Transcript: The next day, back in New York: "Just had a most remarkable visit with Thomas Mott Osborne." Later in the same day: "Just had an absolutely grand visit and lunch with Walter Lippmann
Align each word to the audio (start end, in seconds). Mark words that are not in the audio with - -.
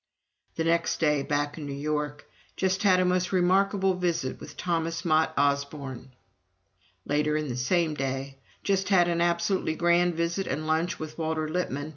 The 0.55 0.63
next 0.63 0.99
day, 0.99 1.21
back 1.21 1.59
in 1.59 1.67
New 1.67 1.75
York: 1.75 2.25
"Just 2.55 2.81
had 2.81 2.99
a 2.99 3.05
most 3.05 3.31
remarkable 3.31 3.93
visit 3.93 4.39
with 4.39 4.57
Thomas 4.57 5.05
Mott 5.05 5.31
Osborne." 5.37 6.09
Later 7.05 7.37
in 7.37 7.49
the 7.49 7.55
same 7.55 7.93
day: 7.93 8.39
"Just 8.63 8.89
had 8.89 9.07
an 9.07 9.21
absolutely 9.21 9.75
grand 9.75 10.15
visit 10.15 10.47
and 10.47 10.65
lunch 10.65 10.97
with 10.97 11.19
Walter 11.19 11.47
Lippmann 11.47 11.89